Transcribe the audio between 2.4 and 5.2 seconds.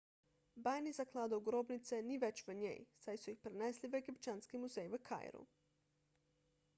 v njej saj so jih prenesli v egipčanski muzej v